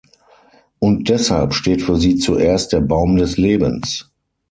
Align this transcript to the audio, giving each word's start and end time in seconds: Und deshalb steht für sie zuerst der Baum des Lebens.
Und 0.79 1.09
deshalb 1.09 1.53
steht 1.53 1.83
für 1.83 1.95
sie 1.95 2.15
zuerst 2.15 2.73
der 2.73 2.81
Baum 2.81 3.17
des 3.17 3.37
Lebens. 3.37 4.09